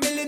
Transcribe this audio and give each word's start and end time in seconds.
million. 0.00 0.27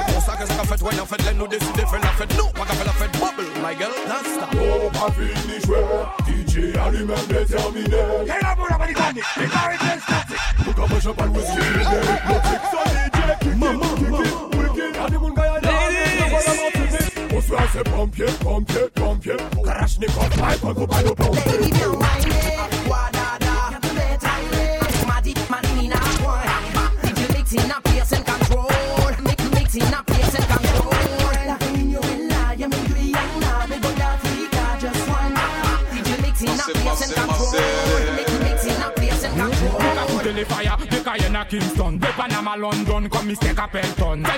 like 0.41 0.49
a 0.49 0.65
scuffed 0.65 0.83
when 0.83 0.99
I 0.99 1.05
fed, 1.05 1.25
let 1.25 1.35
no 1.37 1.47
this 1.47 1.61
is 1.61 1.71
different. 1.73 2.05
I 2.05 2.13
fed, 2.13 2.29
no, 2.37 2.47
I 2.49 2.65
got 2.65 2.87
a 2.87 2.93
fed 2.93 3.11
bubble, 3.19 3.61
my 3.61 3.73
girl, 3.75 3.91
non 4.07 4.25
stop. 4.25 4.53
No, 4.53 4.89
pas 4.89 5.11
fini 5.11 5.59
jouer, 5.61 5.83
DJ 6.25 6.77
a 6.77 6.89
lui-même 6.89 7.25
déterminé. 7.27 8.01
Et 8.25 8.43
la 8.43 8.55
boule 8.55 8.67
à 8.69 8.77
Baligani, 8.77 9.19
et 9.19 9.47
la 9.47 9.61
réglisse 9.69 10.03
statique. 10.03 10.37
Nous 10.65 10.73
comme 10.73 10.99
je 10.99 11.09
parle, 11.09 11.29
vous 11.29 11.41
suivez, 11.41 11.83
le 11.83 12.37
truc 12.41 12.61
sur 12.71 12.83
DJ 12.89 13.39
qui 13.41 13.49
Maman, 13.57 13.85
maman, 14.01 14.17
wicked, 14.57 14.97
à 14.97 15.09
des 15.09 15.17
mouns 15.17 15.33
gaïa, 15.33 15.59
on 17.33 17.41
se 17.41 17.53
fait 17.67 17.83
pompier, 17.83 18.25
pompier, 18.41 18.87
pompier. 18.95 19.37
Karachnikov, 19.63 20.37
my 20.37 20.57
pompier, 20.57 21.15
pompier. 21.15 21.43
Baby, 21.45 21.71
don't 21.79 21.99
mind 21.99 23.15
it. 23.15 23.20
Kingston. 41.51 41.99
De 41.99 42.07
Panama, 42.15 42.55
London, 42.55 43.09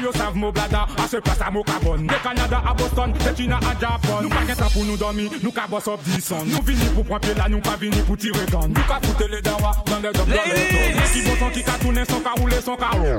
yo 0.02 0.12
sav 0.14 0.34
blada, 0.52 0.88
a 0.98 1.08
se 1.08 1.22
plas 1.22 1.40
a 1.42 1.52
kabon 1.52 2.08
De 2.08 2.16
Kanada 2.24 2.64
a 2.66 2.74
Boston, 2.74 3.14
China 3.38 3.60
a 3.62 3.80
Japon 3.80 4.24
Nou 4.24 4.30
pa 4.30 4.70
pou 4.74 4.84
nou 4.84 4.98
domi, 4.98 5.30
nou 5.44 5.52
ka 5.52 5.68
Nou 5.70 6.64
vini 6.66 6.90
pou 6.96 7.04
la, 7.38 7.48
nou 7.50 7.62
pa 7.62 7.76
vini 7.78 8.02
pou 8.08 8.18
tire 8.18 8.48
Nou 8.50 8.88
ka 8.90 9.00
foute 9.04 9.30
le 9.30 9.42
dawa, 9.42 9.76
dan 9.86 10.02
le 10.02 10.12
dop 10.12 10.26
dan 10.26 10.50
le 10.50 11.06
Ki 11.14 11.22
bon 11.22 11.38
son 11.38 11.52
ki 11.52 11.62
ka 11.62 11.78
toune, 11.84 12.04
son 12.10 12.22
ka 12.22 12.34
roule, 12.40 12.62
son 12.66 12.76
ka 12.78 12.90
roule 12.98 13.18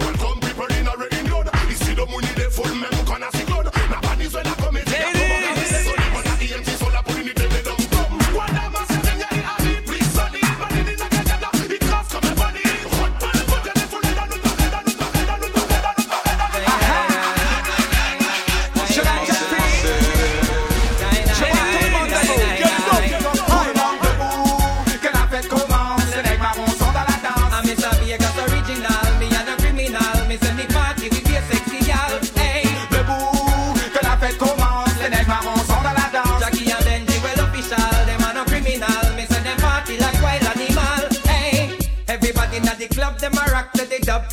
Welcome 0.00 0.40
people 0.40 0.76
in 0.76 0.86
a 0.86 0.92
rain 0.92 1.24
Isi 1.70 1.94
do 1.94 2.04
mouni 2.04 2.28
de 2.36 2.50
full, 2.50 2.74
men 2.76 2.92
mou 2.92 3.08
kon 3.08 3.24
a 3.24 3.32
si 3.32 3.44
Na 3.88 4.00
la 4.44 4.54
komedi 4.60 5.03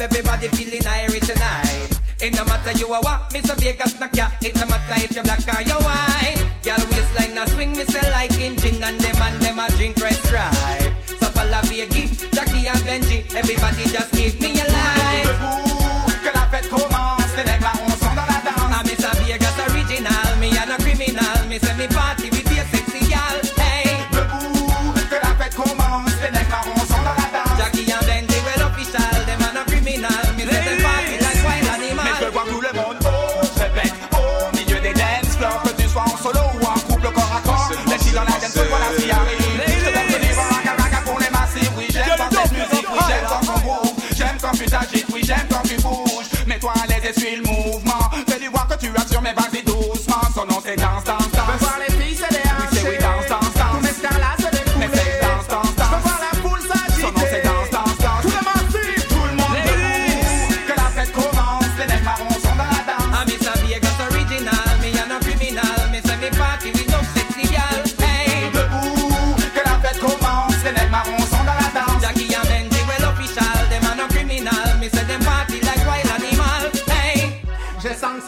everybody 0.01 0.47
feeling 0.49 0.85
Irish 0.85 1.27
tonight. 1.27 1.99
It 2.19 2.33
no 2.33 2.43
matter 2.45 2.73
you 2.77 2.87
a 2.87 2.99
what, 3.01 3.29
Mr. 3.29 3.55
Vegas 3.61 3.99
knock 3.99 4.15
ya. 4.15 4.29
It 4.41 4.55
no 4.55 4.65
matter 4.65 4.97
if 4.97 5.15
you 5.15 5.21
black 5.21 5.45
or 5.45 5.61
you 5.61 5.77
white. 5.85 6.41
Girl 6.65 6.81
waistline 6.89 7.37
a 7.37 7.47
swing, 7.49 7.71
me 7.73 7.85
say 7.85 8.01
like 8.11 8.33
engine, 8.41 8.81
and 8.83 8.99
them 8.99 9.21
and 9.21 9.41
them 9.41 9.59
a 9.59 9.69
drink 9.77 9.97
red 10.01 10.17
stripe. 10.25 10.93
So 11.05 11.29
follow 11.37 11.61
Biggie, 11.69 12.09
Jackie 12.33 12.67
and 12.67 12.81
Benji, 12.81 13.29
everybody 13.35 13.83
just 13.93 14.11
give 14.13 14.39
me 14.41 14.59
a 14.59 14.65
line. 14.65 15.29
Que 16.23 16.31
la 16.33 16.45
fête 16.49 16.69
commence, 16.69 17.33
les 17.37 17.45
nègres 17.45 17.73
on 17.85 17.89
sont 18.01 18.15
dans 18.17 18.25
la 18.25 18.41
danse. 18.41 18.73
I'm 18.73 18.85
Mr. 18.85 19.13
Vegas 19.21 19.57
original, 19.69 20.37
me 20.39 20.49
a 20.57 20.65
no 20.65 20.77
criminal, 20.77 21.45
me 21.47 21.59
say 21.59 21.75
me 21.77 21.87
quand 44.41 44.51
tu 44.51 44.65
t'agites, 44.65 45.05
oui, 45.13 45.21
j'aime 45.23 45.47
quand 45.49 45.61
tu 45.63 45.75
bouges. 45.81 46.45
Mets-toi 46.47 46.73
à 46.83 46.87
l'aise 46.87 47.05
et 47.05 47.19
suis 47.19 47.35
le 47.35 47.43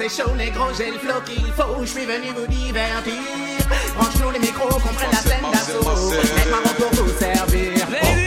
c'est 0.10 0.24
chaud, 0.24 0.36
négro, 0.36 0.66
j'ai 0.78 0.92
le 0.92 0.98
flow 0.98 1.22
qu'il 1.26 1.52
faut. 1.54 1.82
Je 1.82 1.86
suis 1.86 2.06
venu 2.06 2.28
vous 2.36 2.48
divertir. 2.48 3.14
Branche-nous 3.96 4.32
les 4.32 4.40
micros, 4.40 4.68
qu'on 4.68 4.94
prenne 4.94 5.12
la 5.12 5.18
scène 5.18 5.52
d'assaut. 5.52 5.80
Pour 5.80 7.06
vous 7.06 7.20
servir. 7.20 8.23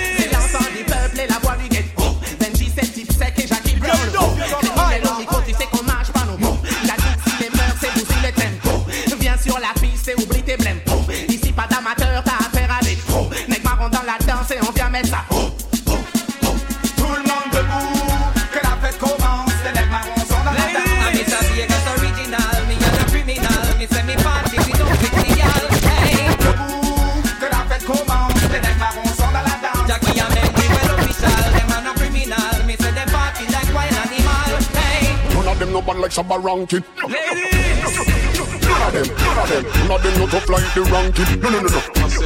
Of 36.19 36.29
them 36.29 36.39
no 36.39 36.39
bad 36.39 36.39
like 36.39 36.39
Shabba 36.39 36.43
Rankin. 36.43 36.85
None 38.67 38.83
of 38.83 38.93
them, 38.93 39.07
none 39.17 39.39
of 39.39 39.49
them, 39.49 39.65
none 39.89 39.97
of 39.97 40.03
them 40.03 40.15
no 40.19 40.27
tough 40.27 40.49
like 40.49 40.75
the 40.75 40.83
ranking. 40.83 41.41
No, 41.41 41.51
no, 41.51 41.61
no, 41.61 41.69
no. 41.69 42.26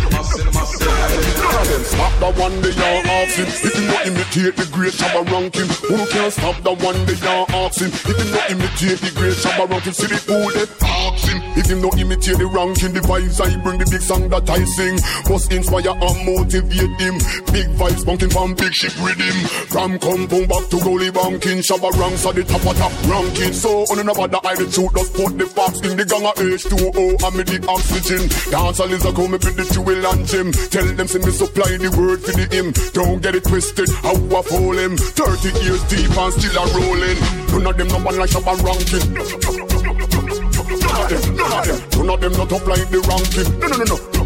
Them 1.10 1.84
stop 1.84 2.12
the 2.18 2.30
one 2.40 2.60
they 2.62 2.74
are 2.74 3.02
asking. 3.06 3.46
If 3.46 3.76
you 3.78 3.86
not 3.86 4.06
imitate 4.06 4.56
the 4.56 4.66
great 4.72 4.92
Shabba 4.92 5.22
Rankin, 5.30 5.68
who 5.86 5.98
can't 6.10 6.32
stop 6.32 6.56
the 6.62 6.74
one 6.74 6.98
they 7.06 7.18
are 7.26 7.46
asking? 7.66 7.88
If 7.88 8.06
you 8.06 8.30
not 8.32 8.50
imitate 8.50 8.98
the 8.98 9.12
great 9.14 9.34
Shabba 9.34 9.70
Rankin, 9.70 9.92
see 9.92 10.06
the 10.06 10.16
fool 10.16 10.50
they 10.50 10.66
asking. 10.90 11.38
If 11.56 11.68
you 11.70 11.76
not 11.76 11.98
imitate 11.98 12.38
the 12.38 12.46
ranking, 12.46 12.92
the 12.92 13.00
vibes 13.00 13.40
I 13.40 13.54
bring, 13.62 13.78
the 13.78 13.86
big 13.86 14.02
song 14.02 14.28
that 14.30 14.48
I 14.48 14.62
sing, 14.64 14.98
must 15.28 15.52
inspire 15.52 15.94
and 15.94 16.18
motivate 16.26 16.94
him. 16.98 17.16
Big 17.50 17.68
vibes 17.74 18.06
bunking 18.06 18.30
from 18.30 18.54
big 18.54 18.72
ship 18.72 18.94
rhythm. 19.02 19.34
From 19.70 19.98
compound 19.98 20.48
back 20.48 20.64
to 20.70 20.76
goalie 20.82 21.12
banking, 21.12 21.62
Shabba 21.62 21.90
ranks 21.98 22.26
at 22.26 22.34
the 22.34 22.44
top 22.44 22.64
of 22.66 22.76
top 22.78 22.94
ranking. 23.06 23.52
So 23.52 23.86
on 23.90 23.98
another 23.98 24.26
the 24.28 24.40
I 24.42 24.54
the 24.54 24.66
truth, 24.70 24.94
just 24.94 25.14
put 25.14 25.38
the 25.38 25.46
facts 25.46 25.80
in 25.82 25.96
the 25.96 26.04
gang 26.06 26.26
of 26.26 26.34
H2O 26.38 27.18
and 27.18 27.34
me 27.34 27.42
the 27.42 27.58
oxygen. 27.66 28.22
Dance 28.50 28.80
is 28.80 29.04
a 29.04 29.12
come 29.12 29.32
with 29.32 29.42
the 29.42 29.66
jewel 29.74 30.06
and 30.06 30.22
gem. 30.26 30.48
Tell 30.70 30.86
them 31.00 31.08
say 31.08 31.18
me 31.24 31.32
supply 31.32 31.76
the 31.78 31.88
word 31.96 32.20
for 32.20 32.32
the 32.36 32.44
him. 32.52 32.72
Don't 32.92 33.22
get 33.22 33.34
it 33.34 33.44
twisted, 33.44 33.88
how 34.04 34.12
I 34.12 34.42
fool 34.42 34.76
him. 34.76 34.98
30 34.98 35.48
years 35.64 35.80
deep 35.88 36.12
and 36.12 36.32
still 36.36 36.60
a 36.60 36.64
rolling. 36.76 37.16
None 37.48 37.66
of 37.66 37.76
them 37.78 37.88
no 37.88 37.98
one 38.04 38.18
like 38.18 38.28
Shabba 38.28 38.52
ranking. 38.60 39.08
None 39.08 39.24
of 41.00 41.08
them, 41.08 41.36
none 41.36 41.52
of 41.56 41.64
them, 41.64 41.80
none 41.96 42.10
of 42.12 42.20
them 42.20 42.32
not 42.36 42.52
up 42.52 42.66
like 42.66 42.88
the 42.92 43.00
ranking. 43.08 43.48
No, 43.60 43.66
no, 43.68 43.76
no, 43.80 43.96
no. 43.96 44.19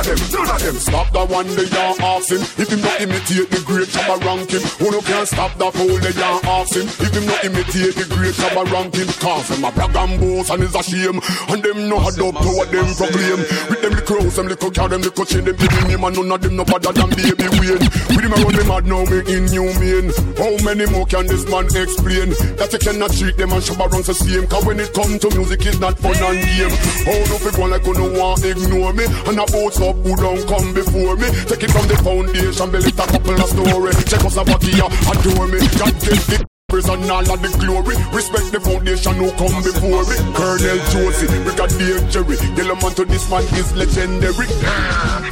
Of 0.00 0.06
them, 0.06 0.16
none 0.32 0.48
of 0.48 0.62
them 0.64 0.76
stop 0.80 1.12
the 1.12 1.20
one 1.28 1.44
they 1.60 1.68
are 1.76 1.92
asking. 2.16 2.40
If 2.56 2.72
him 2.72 2.80
not 2.80 3.04
imitate 3.04 3.52
the 3.52 3.60
great 3.68 3.84
Shabba 3.92 4.16
ranking, 4.24 4.64
who 4.80 4.88
no 4.88 5.04
can 5.04 5.26
stop 5.28 5.52
the 5.60 5.68
fool 5.76 5.92
they 6.00 6.16
are 6.16 6.40
asking. 6.56 6.88
If 6.88 7.12
him 7.12 7.28
not 7.28 7.44
imitate 7.44 8.00
the 8.00 8.08
great 8.08 8.32
Shabba 8.32 8.64
ranking, 8.72 9.12
cause 9.20 9.52
them 9.52 9.60
a 9.60 9.68
brag 9.68 9.92
and 9.92 10.16
boast 10.16 10.48
and 10.56 10.64
is 10.64 10.72
a 10.72 10.80
shame. 10.80 11.20
And 11.52 11.60
them 11.60 11.92
no 11.92 12.00
had 12.00 12.16
up 12.16 12.32
to 12.32 12.48
what 12.56 12.72
them 12.72 12.88
proclaim. 12.96 13.44
With 13.68 13.84
them 13.84 13.92
little 13.92 14.08
crows, 14.08 14.36
them 14.40 14.48
little 14.48 14.72
cow, 14.72 14.88
them 14.88 15.04
little 15.04 15.26
chain, 15.28 15.44
them 15.44 15.56
people 15.60 15.84
name 15.84 16.00
and 16.00 16.16
none 16.16 16.32
of 16.32 16.40
them 16.40 16.56
no 16.56 16.64
better 16.64 16.96
than 16.96 17.12
baby 17.12 17.48
Wayne. 17.60 17.84
With 18.16 18.24
him 18.24 18.32
around 18.32 18.56
me 18.56 18.64
mad 18.64 18.84
now 18.88 19.04
me 19.04 19.20
inhumane. 19.28 20.16
How 20.40 20.56
many 20.64 20.88
more 20.88 21.04
can 21.04 21.28
this 21.28 21.44
man 21.44 21.68
explain? 21.76 22.32
That 22.56 22.72
you 22.72 22.80
cannot 22.80 23.12
treat 23.12 23.36
them 23.36 23.52
and 23.52 23.60
Shabba 23.60 23.84
ranks 23.92 24.08
the 24.08 24.16
same. 24.16 24.48
Cause 24.48 24.64
when 24.64 24.80
it 24.80 24.96
come 24.96 25.20
to 25.20 25.28
music, 25.36 25.60
it's 25.68 25.76
not 25.76 26.00
fun 26.00 26.16
and 26.24 26.40
game. 26.40 26.72
How 27.04 27.20
fi 27.36 27.52
go 27.52 27.68
like 27.68 27.84
you 27.84 27.92
no 28.00 28.08
want 28.16 28.40
ignore 28.48 28.96
me. 28.96 29.04
And 29.28 29.36
a 29.36 29.44
boats 29.44 29.76
up 29.90 29.98
who 30.06 30.14
don't 30.14 30.46
come 30.46 30.72
before 30.72 31.16
me. 31.18 31.28
Take 31.50 31.66
it 31.66 31.70
from 31.74 31.86
the 31.90 31.98
foundation, 31.98 32.70
build 32.70 32.86
it 32.86 32.94
a 32.94 33.06
couple 33.10 33.34
of 33.34 33.48
story. 33.50 33.92
Check 34.06 34.22
us 34.24 34.36
about 34.38 34.62
here, 34.62 34.86
adore 35.10 35.46
me. 35.50 35.58
God 35.74 35.94
get 35.98 36.22
the 36.30 36.46
praise 36.70 36.88
and 36.88 37.10
all 37.10 37.26
of 37.26 37.38
the 37.42 37.50
glory. 37.58 37.98
Respect 38.14 38.54
the 38.54 38.60
foundation 38.62 39.14
who 39.18 39.30
come 39.34 39.58
before 39.66 40.06
me. 40.06 40.16
Colonel 40.38 40.78
Josey, 40.94 41.26
Brigadier 41.42 41.98
Jerry. 42.08 42.38
Yellowman 42.54 42.94
to 42.94 43.04
this 43.04 43.26
man 43.28 43.42
is 43.58 43.74
legendary. 43.74 44.46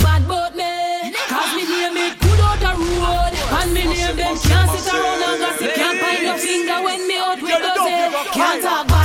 Bad 0.02 0.26
boat 0.26 0.54
me, 0.58 1.14
cause 1.30 1.52
me 1.54 1.62
name 1.62 1.96
it 1.96 2.18
good 2.18 2.40
out 2.42 2.58
the 2.58 2.72
road. 2.74 3.32
And 3.62 3.70
me 3.72 3.82
name 3.86 4.16
them 4.18 4.34
can't 4.42 4.68
sit 4.74 4.90
around 4.90 5.22
and 5.22 5.38
gossip. 5.38 5.70
Can't 5.78 5.98
find 6.02 6.22
no 6.26 6.34
finger 6.36 6.78
when 6.82 7.00
me 7.06 7.16
out 7.16 7.40
with 7.40 7.54
head. 7.54 8.10
Can't 8.34 8.62
talk 8.62 8.97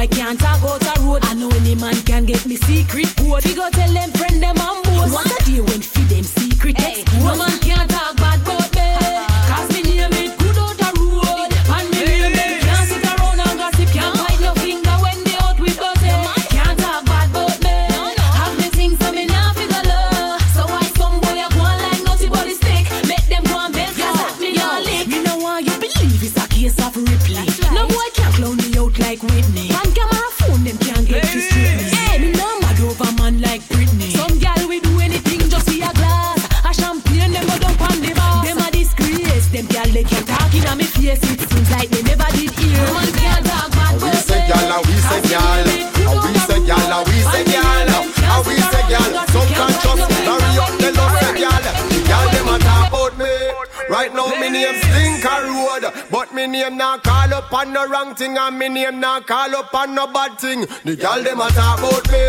boy 0.00 0.06
can't 0.16 0.38
talk 0.40 0.62
out 0.62 0.98
a 0.98 1.00
road. 1.02 1.24
I 1.24 1.34
know 1.34 1.50
any 1.50 1.74
man 1.74 1.94
can 2.02 2.24
get 2.24 2.44
me 2.46 2.56
secret 2.56 3.14
code. 3.16 3.44
We 3.44 3.54
go 3.54 3.68
tell 3.70 3.92
them 3.92 4.10
friend 4.12 4.42
them 4.42 4.56
and 4.58 4.84
boss. 4.84 5.14
A 5.26 5.44
day 5.44 5.69
me 56.40 56.46
name 56.46 56.76
now 56.76 56.96
call 56.96 57.34
up 57.34 57.52
on 57.52 57.72
no 57.72 57.86
wrong 57.86 58.14
thing 58.14 58.38
and 58.38 58.58
me 58.58 58.68
name 58.68 58.98
now 58.98 59.20
call 59.20 59.54
up 59.54 59.74
on 59.74 59.94
no 59.94 60.06
bad 60.06 60.38
thing. 60.38 60.60
The 60.84 60.96
girl 60.96 61.22
them 61.22 61.40
a 61.40 61.48
talk 61.52 61.78
about 61.78 62.06
me. 62.08 62.22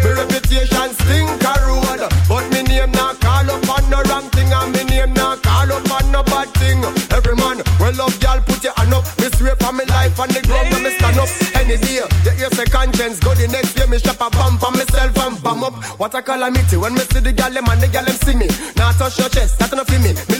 Me 0.00 0.10
reputation 0.16 0.88
stink 0.96 1.44
a 1.44 1.52
road, 1.68 2.00
but 2.28 2.48
me 2.48 2.62
name 2.62 2.92
now 2.92 3.12
call 3.20 3.50
up 3.50 3.68
on 3.68 3.84
no 3.90 4.00
wrong 4.08 4.24
thing 4.32 4.48
and 4.48 4.72
me 4.72 4.84
name 4.84 5.12
now 5.12 5.36
call 5.36 5.68
up 5.68 5.90
on 5.90 6.12
no 6.12 6.22
bad 6.22 6.48
thing. 6.56 6.80
Every 7.12 7.36
man 7.36 7.60
well 7.80 7.92
love 7.92 8.16
girl 8.20 8.40
put 8.40 8.64
your 8.64 8.72
hand 8.72 8.94
up. 8.94 9.04
Me 9.20 9.28
swear 9.36 9.56
for 9.60 9.72
me 9.72 9.84
life 9.84 10.18
on 10.18 10.28
the 10.28 10.40
ground 10.48 10.72
when 10.72 10.82
me 10.84 10.90
stand 10.96 11.18
up. 11.20 11.28
Any 11.52 11.76
day 11.76 12.00
you 12.24 12.32
hear 12.40 12.50
say 12.56 12.64
conscience 12.64 13.20
go 13.20 13.34
the 13.34 13.48
next 13.48 13.74
day 13.74 13.84
me 13.84 13.98
strap 13.98 14.22
a 14.24 14.30
bump 14.32 14.60
for 14.60 14.72
myself 14.72 15.12
and 15.18 15.36
bum 15.42 15.64
up. 15.64 15.76
What 16.00 16.14
a 16.14 16.22
calamity 16.22 16.76
when 16.78 16.94
me 16.94 17.04
see 17.12 17.20
the 17.20 17.32
girl 17.32 17.52
them 17.52 17.68
and 17.68 17.80
the 17.82 17.88
girl 17.88 18.04
them 18.04 18.16
see 18.24 18.34
me. 18.34 18.48
Now 18.80 18.92
touch 18.96 19.18
your 19.18 19.28
chest, 19.28 19.58
that's 19.58 19.72
enough 19.72 19.88
for 19.88 20.00
me. 20.00 20.16
Me 20.32 20.37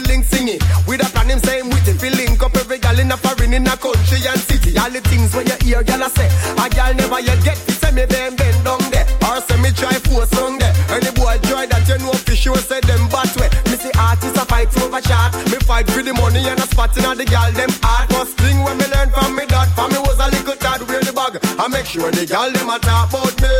fight 15.79 15.95
for 15.95 16.03
the 16.03 16.13
money 16.13 16.43
and 16.47 16.59
a 16.59 16.67
spot 16.67 16.95
in 16.97 17.03
the 17.17 17.25
girl 17.25 17.51
them 17.51 17.69
heart. 17.83 18.09
First 18.11 18.35
thing 18.37 18.63
when 18.63 18.77
me 18.77 18.85
learn 18.91 19.09
from 19.11 19.35
me 19.35 19.45
dad, 19.45 19.69
for 19.75 19.87
me 19.87 19.99
was 19.99 20.19
a 20.19 20.27
little 20.27 20.55
tad 20.55 20.81
wear 20.87 20.99
the 20.99 21.13
bag. 21.13 21.39
I 21.59 21.67
make 21.67 21.85
sure 21.85 22.11
the 22.11 22.25
girl 22.25 22.51
them 22.51 22.69
a 22.69 22.77
talk 22.79 23.09
about 23.09 23.35
me. 23.39 23.53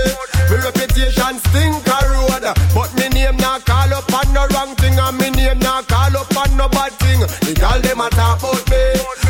Me 0.50 0.56
reputation 0.60 1.36
stink 1.48 1.88
a 1.88 2.00
road, 2.12 2.44
but 2.76 2.92
me 2.98 3.08
name 3.10 3.38
not 3.38 3.64
call 3.66 3.94
up 3.94 4.12
on 4.12 4.28
no 4.34 4.44
wrong 4.52 4.76
thing, 4.76 4.98
and 5.00 5.16
me 5.18 5.30
name 5.32 5.60
not 5.60 5.88
call 5.88 6.16
up 6.18 6.36
on 6.36 6.52
no 6.58 6.68
bad 6.68 6.92
thing. 7.00 7.22
The 7.48 7.54
girl 7.56 7.80
them 7.80 8.02
a 8.04 8.10
talk 8.12 8.44
about 8.44 8.64
me. 8.68 8.84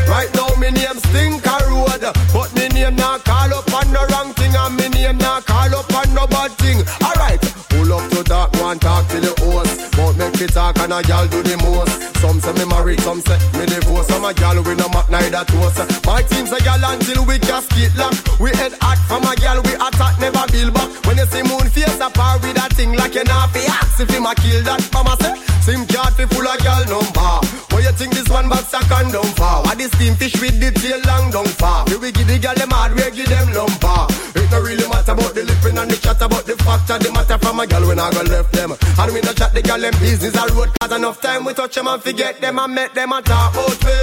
Right 0.09 0.31
now 0.33 0.49
me 0.57 0.69
name 0.73 0.99
stink 1.09 1.45
a 1.45 1.57
road, 1.69 2.01
but 2.33 2.49
me 2.57 2.69
name 2.73 2.95
not 2.95 3.23
call 3.25 3.53
up 3.53 3.69
on 3.69 3.85
no 3.93 4.01
wrong 4.09 4.33
thing, 4.33 4.55
and 4.55 4.73
me 4.77 4.89
name 4.89 5.17
not 5.17 5.45
call 5.45 5.73
up 5.75 5.93
on 5.93 6.09
no 6.13 6.25
bad 6.25 6.51
thing. 6.57 6.81
Alright, 7.05 7.41
pull 7.69 7.93
up 7.93 8.05
to 8.11 8.23
that 8.23 8.49
one 8.57 8.79
talk 8.79 9.05
to 9.13 9.19
the 9.21 9.33
host, 9.45 9.93
but 9.93 10.13
make 10.17 10.41
it 10.41 10.53
talk 10.57 10.77
and 10.79 10.93
a 10.93 11.03
girl 11.03 11.27
do 11.27 11.43
the 11.43 11.57
most. 11.61 12.08
Some 12.39 12.55
say 12.55 12.63
me 12.63 12.69
married, 12.69 13.01
some 13.01 13.19
say 13.21 13.37
me 13.59 13.65
divorce. 13.65 14.07
Some 14.07 14.23
a 14.23 14.33
girl 14.33 14.63
we 14.63 14.75
no 14.75 14.87
mat 14.89 15.09
neither 15.09 15.43
toast. 15.43 16.05
My 16.05 16.21
team's 16.23 16.51
a 16.51 16.59
girl 16.63 16.79
until 16.83 17.25
we 17.25 17.37
casket 17.39 17.95
lock. 17.97 18.15
We 18.39 18.51
head 18.51 18.73
hot 18.79 18.97
from 19.07 19.23
a 19.23 19.35
gal 19.35 19.61
we 19.61 19.73
attack 19.73 20.19
never 20.19 20.45
build 20.51 20.73
back. 20.73 20.89
When 21.05 21.17
you 21.17 21.25
see 21.25 21.43
moon 21.43 21.69
face 21.69 21.99
a 21.99 22.09
par 22.09 22.39
with 22.39 22.55
that 22.55 22.71
thing 22.73 22.95
like 22.95 23.15
an 23.15 23.27
half 23.27 23.55
axe, 23.55 23.99
if 23.99 24.09
him 24.09 24.25
a 24.25 24.33
kill 24.35 24.63
that, 24.63 24.87
mama 24.93 25.17
say. 25.19 25.35
Sim 25.61 25.85
card 25.87 26.13
fi 26.13 26.25
full 26.25 26.47
of 26.47 26.63
girl 26.63 27.01
number. 27.01 27.58
What 27.79 27.87
you 27.87 27.95
think 27.95 28.13
this 28.13 28.27
one 28.27 28.49
box 28.49 28.73
a 28.73 28.83
condom 28.91 29.23
for? 29.39 29.63
What 29.63 29.77
this 29.77 29.87
steam 29.95 30.13
fish 30.15 30.35
with 30.41 30.59
the 30.59 30.67
tail 30.75 30.99
long 31.07 31.31
down 31.31 31.47
far? 31.55 31.87
We 31.87 31.95
we 31.95 32.11
give 32.11 32.27
the 32.27 32.35
girl 32.37 32.51
them 32.51 32.75
hard, 32.75 32.91
we 32.91 33.07
give 33.15 33.31
them 33.31 33.55
lumber. 33.55 34.03
It 34.35 34.51
no 34.51 34.59
really 34.59 34.83
matter 34.91 35.15
about 35.15 35.31
the 35.31 35.47
lipping 35.47 35.79
and 35.79 35.87
the 35.87 35.95
chat 35.95 36.19
about 36.19 36.43
the 36.43 36.59
fact 36.59 36.91
of 36.91 36.99
the 36.99 37.07
matter 37.15 37.39
from 37.39 37.63
a 37.63 37.65
girl 37.65 37.87
when 37.87 37.95
I 37.95 38.11
go 38.11 38.19
left 38.27 38.51
them. 38.51 38.75
And 38.75 39.13
we 39.15 39.23
no 39.23 39.31
chat 39.31 39.55
the 39.55 39.63
girl 39.63 39.79
them 39.79 39.95
business 40.03 40.35
a 40.35 40.43
road 40.51 40.75
cause 40.75 40.91
enough 40.91 41.21
time 41.21 41.45
we 41.47 41.53
touch 41.55 41.75
them 41.75 41.87
and 41.87 42.03
forget 42.03 42.41
them 42.41 42.59
and 42.59 42.75
make 42.75 42.91
them 42.91 43.15
a 43.15 43.21
talk 43.23 43.55
about 43.55 43.79
me. 43.79 43.95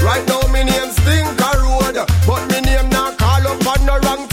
Right 0.00 0.24
now 0.24 0.40
me 0.48 0.64
name 0.64 0.88
stink 0.96 1.28
a 1.36 1.50
road, 1.60 2.00
but 2.24 2.42
me 2.48 2.64
name 2.64 2.88
not 2.88 3.20
call 3.20 3.44
up 3.44 3.60
on 3.60 3.80
no 3.84 4.00
wrong 4.08 4.24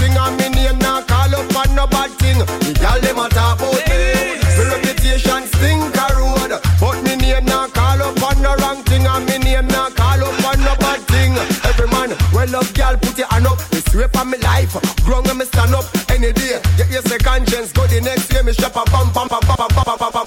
on 14.25 14.32
me 14.32 14.38
life. 14.39 14.74
Grown 15.03 15.27
and 15.29 15.38
me 15.38 15.46
stand 15.46 15.74
up 15.74 15.86
any 16.10 16.34
day. 16.34 16.60
Yeah, 16.77 16.88
yes, 16.89 17.12
a 17.12 17.17
conscience 17.17 17.72
go 17.72 17.86
the 17.88 18.01
next 18.01 18.32
year. 18.34 18.44
Me 18.44 18.53
shop 18.53 18.75
a 18.75 18.84
bum, 18.91 19.12
bum, 19.13 19.27
bum, 19.27 19.39
bum, 19.46 19.58
bum, 19.58 19.86
bum, 19.86 19.98
bum, 19.98 20.12
bum. 20.13 20.25